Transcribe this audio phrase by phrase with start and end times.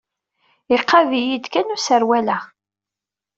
[0.75, 2.37] Iqad-iyi-d kan userwal-a.